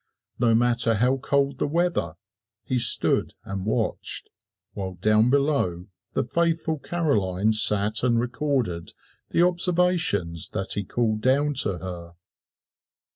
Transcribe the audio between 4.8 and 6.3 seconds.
down below, the